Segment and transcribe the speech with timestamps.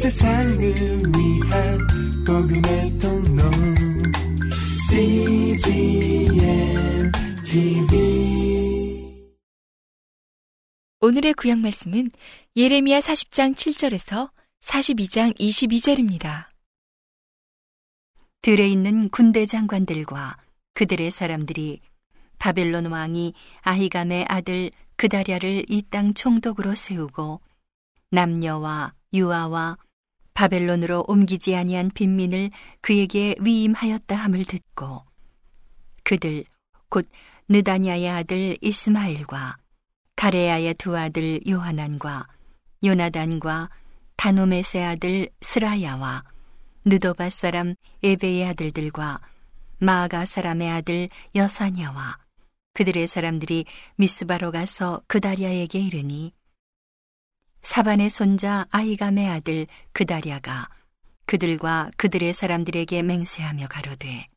[0.00, 1.78] 세상을 위한
[2.26, 3.42] 복음의 통로
[4.88, 6.32] CGM
[7.44, 9.20] TV
[11.02, 12.10] 오늘의 구약 말씀은
[12.56, 14.30] 예레미야 40장 7절에서
[14.62, 16.46] 42장 22절입니다.
[18.40, 20.38] 들에 있는 군대 장관들과
[20.72, 21.82] 그들의 사람들이
[22.38, 27.42] 바벨론 왕이 아히감의 아들 그다랴를 이 땅 총독으로 세우고
[28.12, 29.76] 남녀와 유아와
[30.34, 35.02] 바벨론으로 옮기지 아니한 빈민을 그에게 위임하였다 함을 듣고
[36.04, 36.44] 그들
[36.88, 37.08] 곧
[37.48, 39.56] 느다냐의 아들 이스마엘과
[40.16, 42.26] 가레야의 두 아들 요하난과
[42.84, 43.70] 요나단과
[44.16, 46.24] 다노메세 아들 스라야와
[46.84, 49.20] 느도바 사람 에베의 아들들과
[49.78, 52.18] 마아가 사람의 아들 여사냐와
[52.74, 53.64] 그들의 사람들이
[53.96, 56.32] 미스바로 가서 그다리아에게 이르니
[57.62, 60.68] 사반의 손자 아이감의 아들 그다리아가
[61.26, 64.28] 그들과 그들의 사람들에게 맹세하며 가로되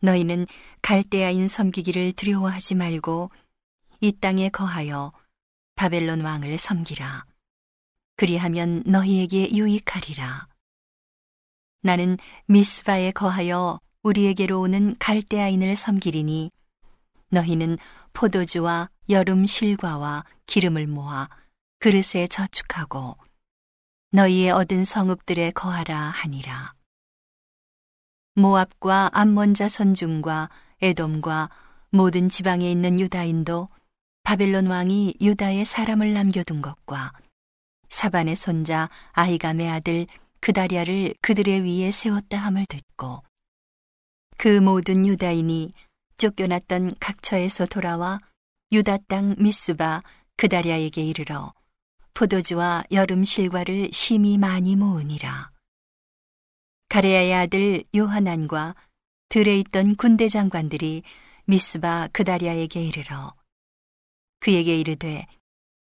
[0.00, 0.46] 너희는
[0.82, 3.30] 갈대아인 섬기기를 두려워하지 말고
[4.00, 5.12] 이 땅에 거하여
[5.76, 7.24] 바벨론 왕을 섬기라.
[8.16, 10.48] 그리하면 너희에게 유익하리라.
[11.82, 16.50] 나는 미스바에 거하여 우리에게로 오는 갈대아인을 섬기리니
[17.30, 17.78] 너희는
[18.12, 21.28] 포도주와 여름 실과와 기름을 모아
[21.82, 23.16] 그릇에 저축하고
[24.12, 26.74] 너희의 얻은 성읍들에 거하라 하니라.
[28.36, 30.48] 모압과 암몬 자손 중과
[30.80, 31.50] 에돔과
[31.90, 33.68] 모든 지방에 있는 유다인도
[34.22, 37.10] 바벨론 왕이 유다에 사람을 남겨둔 것과
[37.88, 40.06] 사반의 손자 아이감의 아들
[40.38, 43.24] 그다리아를 그들의 위에 세웠다 함을 듣고
[44.38, 45.72] 그 모든 유다인이
[46.16, 48.20] 쫓겨났던 각처에서 돌아와
[48.70, 50.04] 유다 땅 미스바
[50.36, 51.52] 그다리아에게 이르러
[52.14, 55.50] 포도주와 여름 실과를 심히 많이 모으니라.
[56.88, 58.74] 가레아의 아들 요하난과
[59.30, 61.02] 들에 있던 군대 장관들이
[61.46, 63.34] 미스바 그다리아에게 이르러
[64.40, 65.26] 그에게 이르되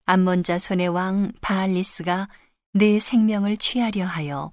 [0.05, 2.29] 암몬 자 손의 왕 바알리스가
[2.75, 4.53] 내 생명을 취하려 하여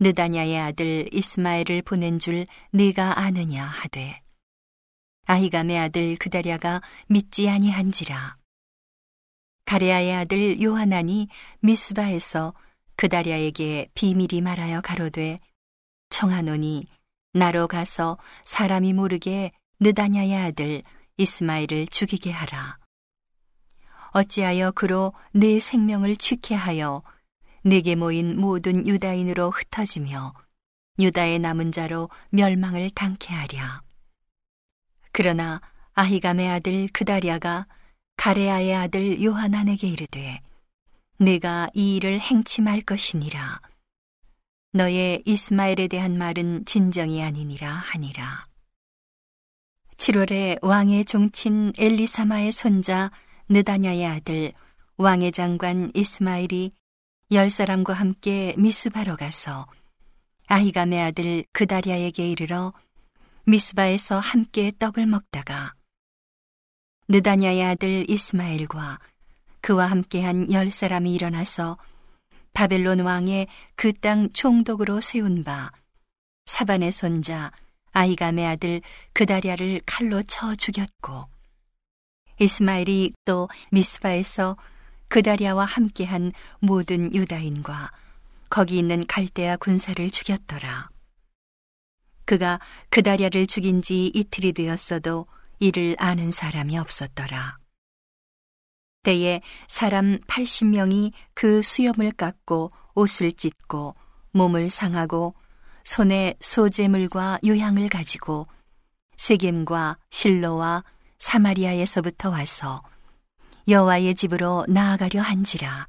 [0.00, 4.22] 느다냐의 아들 이스마엘을 보낸 줄 네가 아느냐 하되
[5.26, 8.39] 아히감의 아들 그다랴가 믿지 아니한지라.
[9.70, 11.28] 가레아의 아들 요하난이
[11.60, 12.54] 미스바에서
[12.96, 15.38] 그다랴에게 비밀이 말하여 가로되
[16.08, 16.88] 청하노니
[17.34, 20.82] 나로 가서 사람이 모르게 느다냐의 아들
[21.18, 22.78] 이스마엘을 죽이게 하라.
[24.10, 27.04] 어찌하여 그로 내 생명을 취케 하여
[27.62, 30.34] 내게 모인 모든 유다인으로 흩어지며
[30.98, 33.82] 유다의 남은 자로 멸망을 당케 하랴.
[35.12, 35.60] 그러나
[35.94, 37.66] 아히감의 아들 그다리아가
[38.20, 40.42] 가레아의 아들 요하난에게 이르되
[41.16, 42.20] 내가 이 일을
[42.62, 43.62] 말 것이니라.
[44.74, 48.46] 너의 이스마엘에 대한 말은 진정이 아니니라 하니라.
[49.96, 53.10] 7월에 왕의 종친 엘리사마의 손자
[53.48, 54.52] 느다냐의 아들
[54.98, 56.72] 왕의 장관 이스마엘이
[57.32, 59.66] 열 사람과 함께 미스바로 가서
[60.46, 62.74] 아히감의 아들 그다리아에게 이르러
[63.46, 65.72] 미스바에서 함께 떡을 먹다가
[67.10, 69.00] 느다냐의 아들 이스마엘과
[69.62, 71.76] 그와 함께한 열 사람이 일어나서
[72.52, 75.72] 바벨론 왕의 그 땅 총독으로 세운 바
[76.46, 77.50] 사반의 손자
[77.90, 78.80] 아이감의 아들
[79.12, 81.26] 그다리아를 칼로 쳐 죽였고
[82.38, 84.56] 이스마엘이 또 미스바에서
[85.08, 87.90] 그다리아와 함께한 모든 유다인과
[88.48, 90.90] 거기 있는 갈대아 군사를 죽였더라.
[92.24, 92.60] 그가
[92.90, 95.26] 그다리아를 죽인 지 이틀이 되었어도
[95.60, 97.58] 이를 아는 사람이 없었더라.
[99.02, 103.94] 때에 사람 80명이 그 수염을 깎고 옷을 찢고
[104.32, 105.34] 몸을 상하고
[105.84, 108.46] 손에 소재물과 요향을 가지고
[109.16, 110.84] 세겜과 실로와
[111.18, 112.82] 사마리아에서부터 와서
[113.68, 115.86] 여호와의 집으로 나아가려 한지라.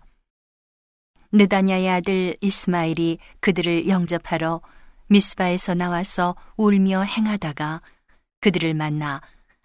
[1.32, 4.62] 느다냐의 아들 이스마일이 그들을 영접하러
[5.08, 7.82] 미스바에서 나와서 울며 행하다가
[8.42, 9.22] 그들을 만나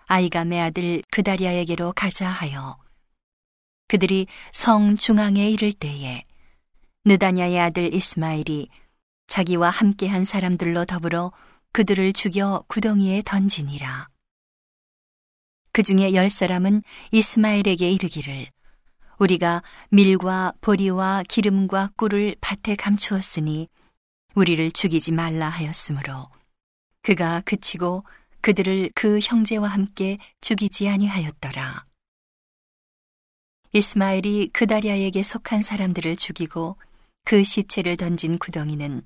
[0.06, 2.78] 아이감의 아들 그다리아에게로 가자 하여
[3.88, 6.24] 그들이 성 중앙에 이를 때에
[7.04, 8.68] 느다냐의 아들 이스마일이
[9.26, 11.32] 자기와 함께한 사람들로 더불어
[11.72, 14.08] 그들을 죽여 구덩이에 던지니라.
[15.72, 16.82] 그 중에 열 사람은
[17.12, 18.46] 이스마일에게 이르기를
[19.18, 23.68] 우리가 밀과 보리와 기름과 꿀을 밭에 감추었으니
[24.34, 26.28] 우리를 죽이지 말라 하였으므로
[27.02, 28.04] 그가 그치고
[28.40, 31.86] 그들을 그 형제와 함께 죽이지 아니하였더라.
[33.72, 36.76] 이스마엘이 그다리아에게 속한 사람들을 죽이고
[37.24, 39.02] 그 시체를 던진 구덩이는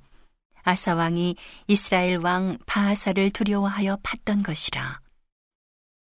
[0.62, 1.36] 아사 왕이
[1.66, 5.00] 이스라엘 왕 바하사를 두려워하여 팠던 것이라.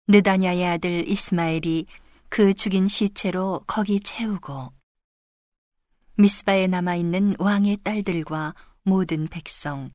[0.08, 1.86] 느다냐의 아들 이스마엘이
[2.28, 4.72] 그 죽인 시체로 거기 채우고
[6.16, 9.92] 미스바에 남아 있는 왕의 딸들과 모든 백성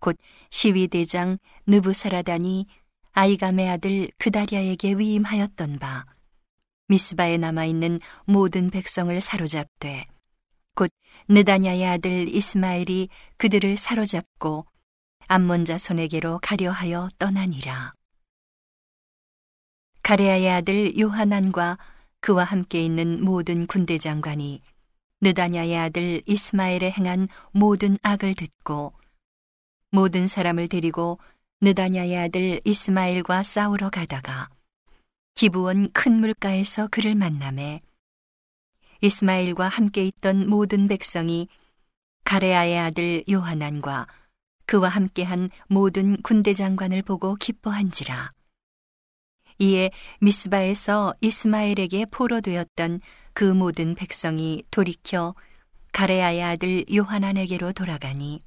[0.00, 0.16] 곧
[0.50, 2.66] 시위대장 느부사라단이
[3.12, 6.04] 아이감의 아들 그다리아에게 위임하였던 바
[6.88, 10.06] 미스바에 남아 있는 모든 백성을 사로잡되
[10.74, 10.90] 곧
[11.28, 13.08] 느다냐의 아들 이스마엘이
[13.38, 14.66] 그들을 사로잡고
[15.26, 17.92] 암몬 자 손에게로 가려하여 떠나니라.
[20.02, 21.78] 가레아의 아들 요하난과
[22.20, 24.62] 그와 함께 있는 모든 군대 장관이
[25.20, 28.92] 느다냐의 아들 이스마엘에 행한 모든 악을 듣고
[29.96, 31.18] 모든 사람을 데리고
[31.62, 34.50] 느다냐의 아들 이스마엘과 싸우러 가다가
[35.34, 37.80] 기부원 큰 물가에서 그를 만남에
[39.00, 41.48] 이스마엘과 함께 있던 모든 백성이
[42.24, 44.06] 가레아의 아들 요하난과
[44.66, 48.32] 그와 함께한 모든 군대 장관을 보고 기뻐한지라.
[49.60, 49.90] 이에
[50.20, 53.00] 미스바에서 이스마엘에게 포로되었던
[53.32, 55.34] 그 모든 백성이 돌이켜
[55.92, 58.45] 가레아의 아들 요하난에게로 돌아가니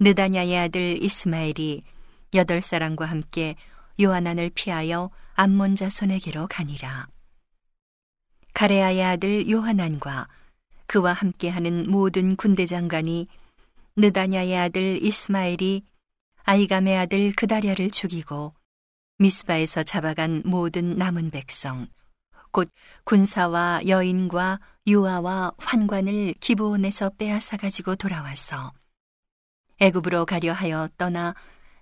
[0.00, 1.82] 느다냐의 아들 이스마엘이
[2.34, 3.56] 여덟 사람과 함께
[4.00, 7.08] 요하난을 피하여 암몬 자손에게로 가니라.
[8.54, 10.28] 가레아의 아들 요하난과
[10.86, 13.26] 그와 함께하는 모든 군대 장관이
[13.96, 15.82] 느다냐의 아들 이스마엘이
[16.44, 18.54] 아이감의 아들 그다랴를 죽이고
[19.18, 21.88] 미스바에서 잡아간 모든 남은 백성
[22.52, 22.70] 곧
[23.04, 28.72] 군사와 여인과 유아와 환관을 기브온에서 빼앗아 가지고 돌아와서
[29.80, 31.34] 애굽으로 가려 하여 떠나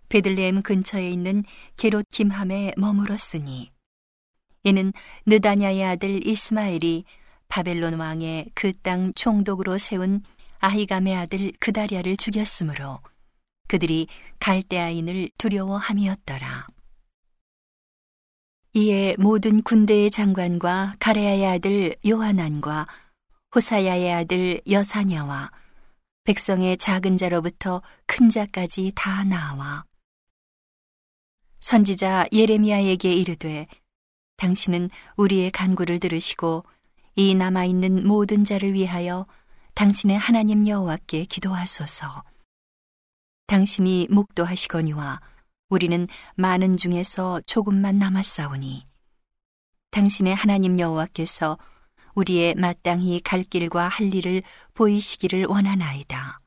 [0.08, 1.44] 베들레헴 근처에 있는
[1.76, 3.72] 게롯 김함에 머물었으니
[4.64, 4.92] 이는
[5.26, 7.04] 느다냐의 아들 이스마엘이
[7.48, 10.22] 바벨론 왕의 그 땅 총독으로 세운
[10.58, 13.00] 아히감의 아들 그다리아를 죽였으므로
[13.68, 14.06] 그들이
[14.40, 16.66] 갈대아인을 두려워함이었더라.
[18.74, 22.86] 이에 모든 군대의 장관과 가레아의 아들 요하난과
[23.54, 25.50] 호사야의 아들 여사냐와
[26.26, 29.84] 백성의 작은 자로부터 큰 자까지 다 나와
[31.60, 33.66] 선지자 예레미야에게 이르되
[34.36, 36.64] 당신은 우리의 간구를 들으시고
[37.14, 39.26] 이 남아 있는 모든 자를 위하여
[39.74, 42.24] 당신의 하나님 여호와께 기도하소서.
[43.46, 45.20] 당신이 목도하시거니와
[45.68, 48.86] 우리는 많은 중에서 조금만 남았사오니
[49.92, 51.58] 당신의 하나님 여호와께서
[52.16, 54.42] 우리의 마땅히 갈 길과 할 일을
[54.74, 56.40] 보이시기를 원하나이다.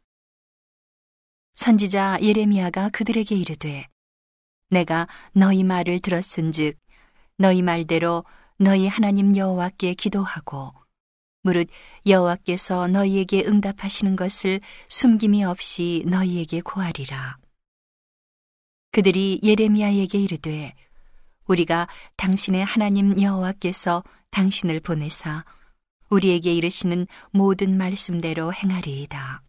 [1.54, 3.88] 선지자 예레미야가 그들에게 이르되
[4.69, 6.77] 내가 너희 말을 들었은즉
[7.38, 8.25] 너희 말대로
[8.57, 10.74] 너희 하나님 여호와께 기도하고
[11.44, 11.69] 무릇
[12.06, 17.38] 여호와께서 너희에게 응답하시는 것을 숨김이 없이 너희에게 고하리라.
[18.92, 20.74] 그들이 예레미야에게 이르되
[21.45, 21.88] 우리가
[22.18, 25.45] 당신의 하나님 여호와께서 당신을 보내사
[26.10, 29.44] 우리에게 이르시는 모든 말씀대로 행하리이다.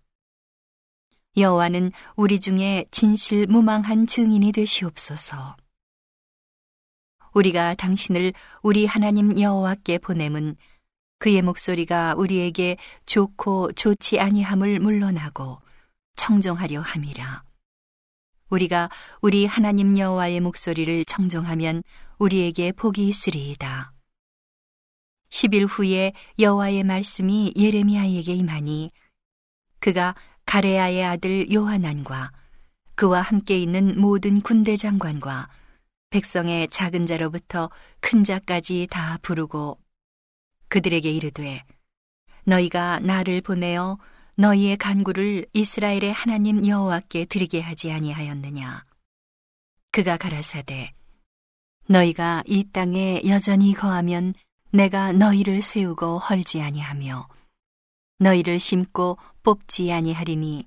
[1.36, 5.56] 여호와는 우리 중에 진실 무망한 증인이 되시옵소서.
[7.32, 10.56] 우리가 당신을 우리 하나님 여호와께 보냄은
[11.18, 15.60] 그의 목소리가 우리에게 좋고 좋지 아니함을 물러나고
[16.16, 17.44] 청종하려 함이라.
[18.48, 21.82] 우리가 우리 하나님 여호와의 목소리를 청종하면
[22.18, 23.92] 우리에게 복이 있으리이다.
[25.30, 28.90] 10일 후에 여호와의 말씀이 예레미야에게 임하니
[29.78, 32.32] 그가 가레아의 아들 요하난과
[32.96, 35.48] 그와 함께 있는 모든 군대 장관과
[36.10, 37.70] 백성의 작은 자로부터
[38.00, 39.78] 큰 자까지 다 부르고
[40.68, 41.64] 그들에게 이르되
[42.44, 43.98] 너희가 나를 보내어
[44.34, 48.84] 너희의 간구를 이스라엘의 하나님 여호와께 드리게 하지 아니하였느냐?
[49.92, 50.92] 그가 가라사대
[51.88, 54.34] 너희가 이 땅에 여전히 거하면
[54.72, 57.28] 내가 너희를 세우고 헐지 아니하며
[58.20, 60.64] 너희를 심고 뽑지 아니하리니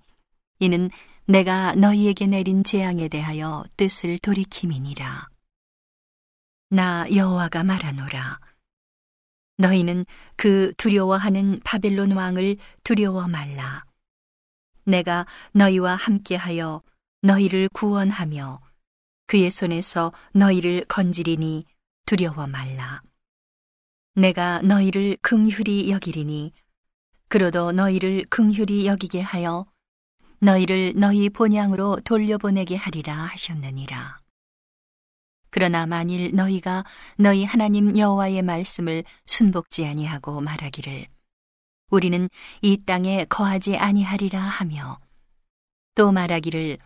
[0.60, 0.90] 이는
[1.26, 5.30] 내가 너희에게 내린 재앙에 대하여 뜻을 돌이킴이니라.
[6.70, 8.40] 나 여호와가 말하노라.
[9.58, 10.06] 너희는
[10.36, 13.86] 그 두려워하는 바벨론 왕을 두려워 말라.
[14.84, 16.82] 내가 너희와 함께하여
[17.22, 18.60] 너희를 구원하며
[19.28, 21.66] 그의 손에서 너희를 건지리니
[22.06, 23.02] 두려워 말라.
[24.16, 26.54] 내가 너희를 긍휼히 여기리니
[27.30, 29.66] 그러도 너희를 긍휼히 여기게 하여
[30.40, 34.20] 너희를 너희 본향으로 돌려보내게 하리라 하셨느니라.
[35.50, 36.84] 그러나 만일 너희가
[37.18, 41.08] 너희 하나님 여호와의 말씀을 순복지 아니하고 말하기를
[41.90, 42.30] 우리는
[42.62, 45.00] 이 땅에 거하지 아니하리라 하며
[45.96, 46.78] 또 말하기를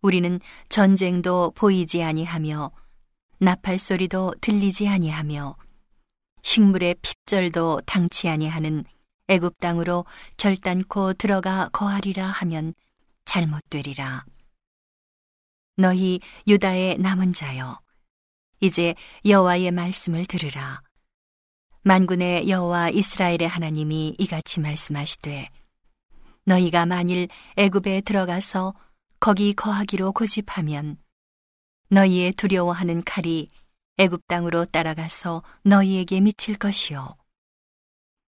[0.00, 2.70] 우리는 전쟁도 보이지 아니하며
[3.38, 5.56] 나팔 소리도 들리지 아니하며
[6.42, 8.84] 식물의 핍절도 당치 아니하는
[9.28, 10.04] 애굽 땅으로
[10.36, 12.74] 결단코 들어가 거하리라 하면
[13.24, 14.24] 잘못되리라.
[15.76, 17.80] 너희 유다의 남은 자여
[18.60, 18.94] 이제
[19.24, 20.82] 여호와의 말씀을 들으라.
[21.82, 25.48] 만군의 여호와 이스라엘의 하나님이 이같이 말씀하시되
[26.44, 28.74] 너희가 만일 애굽에 들어가서
[29.18, 30.98] 거기 거하기로 고집하면
[31.88, 33.48] 너희의 두려워하는 칼이
[34.00, 37.16] 애굽 땅으로 따라가서 너희에게 미칠 것이요.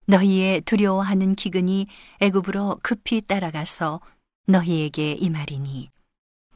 [0.06, 1.88] 너희의 두려워하는 기근이
[2.20, 4.02] 애굽으로 급히 따라가서
[4.48, 5.90] 너희에게 임하리니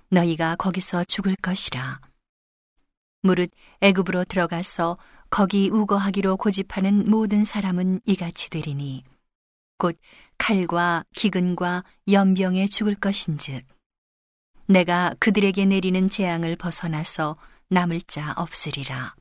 [0.10, 2.02] 너희가 거기서 죽을 것이라.
[3.22, 4.98] 무릇 애굽으로 들어가서
[5.30, 9.06] 거기 우거하기로 고집하는 모든 사람은 이같이 되리니
[9.78, 9.98] 곧
[10.38, 13.66] 칼과 기근과 연병에 죽을 것인즉
[14.68, 17.38] 내가 그들에게 내리는 재앙을 벗어나서
[17.70, 19.16] 남을 자 없으리라.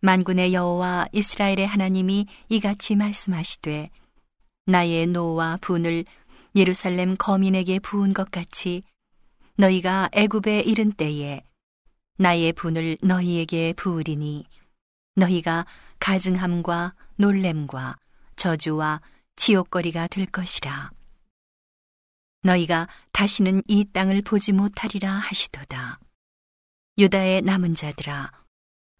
[0.00, 3.90] 만군의 여호와 이스라엘의 하나님이 이같이 말씀하시되
[4.66, 6.04] 나의 노와 분을
[6.54, 8.82] 예루살렘 거민에게 부은 것 같이
[9.56, 11.42] 너희가 애굽에 이른 때에
[12.18, 14.46] 나의 분을 너희에게 부으리니
[15.16, 15.66] 너희가
[15.98, 17.96] 가증함과 놀램과
[18.36, 19.00] 저주와
[19.36, 20.90] 지옥거리가 될 것이라.
[22.42, 25.98] 너희가 다시는 이 땅을 보지 못하리라 하시도다.
[26.96, 28.30] 유다의 남은 자들아,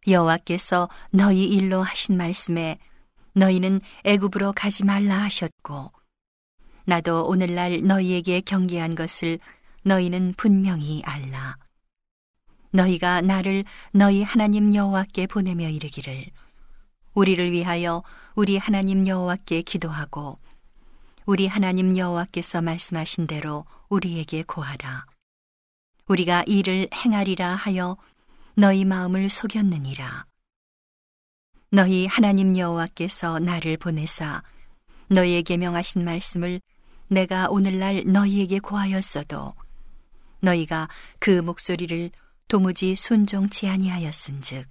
[0.09, 2.79] 여호와께서 너희 일로 하신 말씀에
[3.35, 5.93] 너희는 애굽으로 가지 말라 하셨고,
[6.87, 9.39] 나도 오늘날 너희에게 경계한 것을
[9.85, 11.57] 너희는 분명히 알라.
[12.73, 16.27] 너희가 나를 너희 하나님 여호와께 보내며 이르기를
[17.15, 18.03] 우리를 위하여
[18.35, 20.41] 우리 하나님 여호와께 기도하고
[21.27, 25.07] 우리 하나님 여호와께서 말씀하신 대로 우리에게 고하라.
[26.07, 27.97] 우리가 이를 행하리라 하여
[28.55, 30.27] 너희 마음을 속였느니라.
[31.71, 34.43] 너희 하나님 여호와께서 나를 보내사
[35.09, 36.61] 너희에게 명하신 말씀을
[37.09, 39.55] 내가 오늘날 너희에게 고하였어도
[40.41, 42.11] 너희가 그 목소리를
[42.49, 44.69] 도무지 순종치 아니하였은즉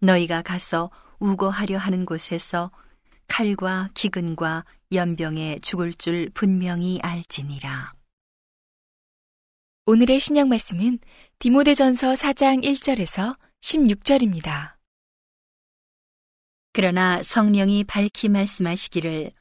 [0.00, 2.70] 너희가 가서 우거하려 하는 곳에서
[3.28, 7.92] 칼과 기근과 연병에 죽을 줄 분명히 알지니라.
[9.86, 10.98] 오늘의 신약 말씀은
[11.40, 14.76] 디모데전서 4장 1절에서 16절입니다.
[16.72, 19.32] 그러나 성령이 밝히 말씀하시기를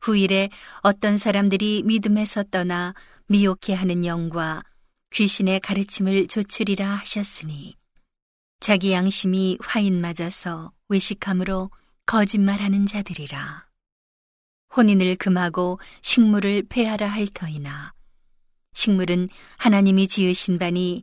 [0.00, 0.48] 후일에
[0.80, 2.94] 어떤 사람들이 믿음에서 떠나
[3.26, 4.62] 미혹해 하는 영과
[5.10, 7.76] 귀신의 가르침을 조치리라 하셨으니
[8.60, 11.70] 자기 양심이 화인 맞아서 외식함으로
[12.06, 13.66] 거짓말하는 자들이라
[14.74, 17.95] 혼인을 금하고 식물을 폐하라 할 터이나
[18.76, 21.02] 식물은 하나님이 지으신 바니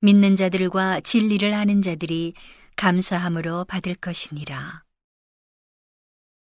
[0.00, 2.32] 믿는 자들과 진리를 아는 자들이
[2.76, 4.82] 감사함으로 받을 것이니라.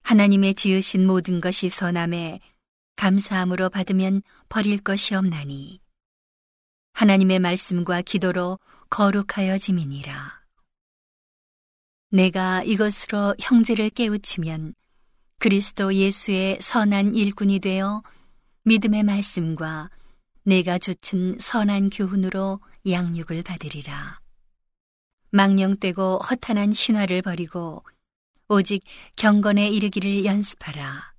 [0.02, 2.40] 하나님의 지으신 모든 것이 선함에
[2.96, 5.82] 감사함으로 받으면 버릴 것이 없나니
[6.94, 8.58] 하나님의 말씀과 기도로
[8.90, 10.46] 거룩하여 지민이라.
[12.10, 14.74] 내가 이것으로 형제를 깨우치면
[15.38, 18.02] 그리스도 예수의 선한 일꾼이 되어
[18.64, 19.92] 믿음의 말씀과
[20.48, 24.20] 내가 좇은 선한 교훈으로 양육을 받으리라.
[25.32, 27.84] 망령되고 허탄한 신화를 버리고
[28.48, 28.84] 오직
[29.16, 31.16] 경건에 이르기를 연습하라.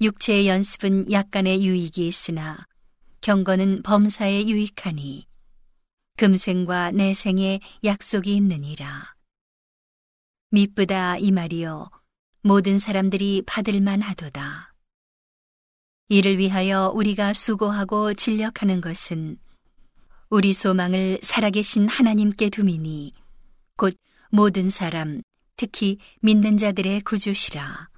[0.00, 2.66] 육체의 연습은 약간의 유익이 있으나
[3.20, 5.26] 경건은 범사에 유익하니
[6.16, 9.14] 금생과 내생에 약속이 있느니라.
[10.50, 11.90] 미쁘다 이 말이여
[12.40, 14.73] 모든 사람들이 받을만 하도다.
[16.08, 19.38] 이를 위하여 우리가 수고하고 진력하는 것은
[20.28, 23.14] 우리 소망을 살아계신 하나님께 두미니
[23.76, 23.96] 곧
[24.30, 25.22] 모든 사람,
[25.56, 27.88] 특히 믿는 자들의 구주시라.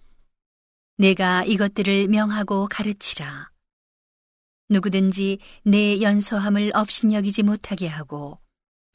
[0.98, 3.50] 내가 이것들을 명하고 가르치라.
[4.68, 8.38] 누구든지 내 연소함을 업신여기지 못하게 하고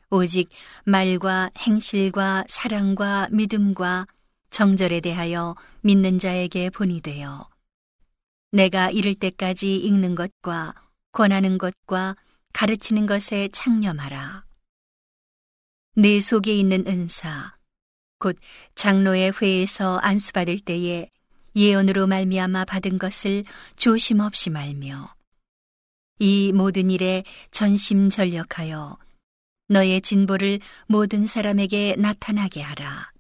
[0.10, 0.50] 오직
[0.86, 4.08] 말과 행실과 사랑과 믿음과
[4.50, 7.51] 정절에 대하여 믿는 자에게 본이 되어
[8.52, 10.76] 내가 이를 때까지 읽는 것과
[11.12, 12.16] 권하는 것과
[12.54, 14.46] 가르치는 것에 창념하라.
[15.96, 17.58] 내 속에 있는 은사,
[18.20, 18.38] 곧
[18.76, 21.10] 장로의 회에서 안수받을 때에
[21.56, 23.44] 예언으로 말미암아 받은 것을
[23.76, 25.14] 조심 없이 말며
[26.20, 28.98] 이 모든 일에 전심전력하여
[29.68, 33.11] 너의 진보를 모든 사람에게 나타나게 하라.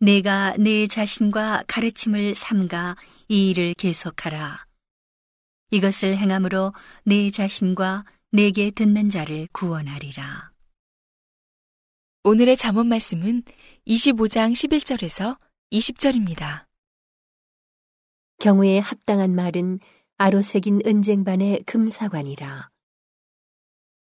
[0.00, 4.64] 내가 내 자신과 가르침을 삼가 이 일을 계속하라.
[5.72, 6.72] 이것을 행함으로
[7.04, 10.52] 내 자신과 내게 듣는 자를 구원하리라.
[12.22, 13.42] 오늘의 잠언 말씀은
[13.88, 15.36] 25장 11절에서
[15.72, 16.66] 20절입니다.
[18.38, 19.80] 경우에 합당한 말은
[20.16, 22.70] 아로새긴 은쟁반의 금사관이라.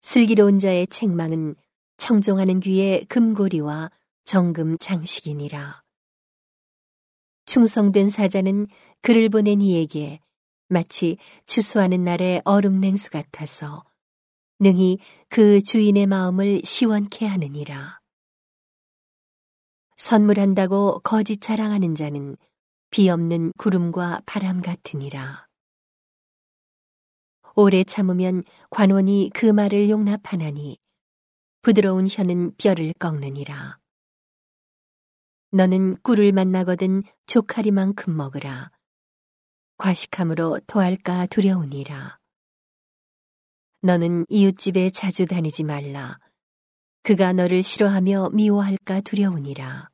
[0.01, 1.55] 슬기로운 자의 책망은
[1.97, 3.91] 청종하는 귀의 금고리와
[4.25, 5.83] 정금 장식이니라.
[7.45, 8.67] 충성된 사자는
[9.01, 10.19] 그를 보낸 이에게
[10.67, 13.83] 마치 추수하는 날의 얼음 냉수 같아서
[14.59, 14.97] 능히
[15.29, 17.99] 그 주인의 마음을 시원케 하느니라.
[19.97, 22.35] 선물한다고 거짓 자랑하는 자는
[22.89, 25.45] 비 없는 구름과 바람 같으니라.
[27.55, 30.79] 오래 참으면 관원이 그 말을 용납하나니
[31.61, 33.84] 부드러운 혀는 뼈를 꺾느니라.
[35.51, 38.71] 너는 꿀을 만나거든 조카리만큼 먹으라.
[39.77, 42.19] 과식함으로 토할까 두려우니라.
[43.81, 46.19] 너는 이웃집에 자주 다니지 말라.
[47.03, 49.89] 그가 너를 싫어하며 미워할까 두려우니라.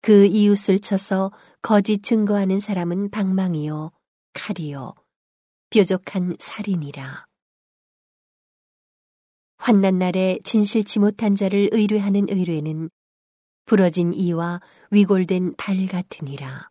[0.00, 1.30] 그 이웃을 쳐서
[1.62, 3.92] 거짓 증거하는 사람은 방망이요,
[4.34, 4.94] 칼이요,
[5.70, 7.26] 뾰족한 살이니라.
[9.58, 12.90] 환난 날에 진실치 못한 자를 의뢰하는 의뢰는
[13.64, 16.70] 부러진 이와 위골된 발 같으니라.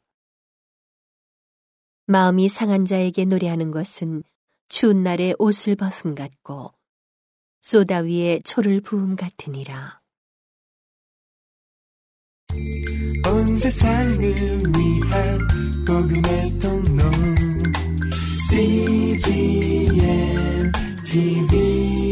[2.07, 4.23] 마음이 상한 자에게 노래하는 것은
[4.67, 6.73] 추운 날에 옷을 벗음 같고
[7.61, 10.01] 소다 위에 초를 부음 같으니라.
[13.27, 15.47] 온 세상을 위한
[15.85, 17.03] 복음의 통로
[18.49, 19.91] CGM
[21.05, 22.10] TV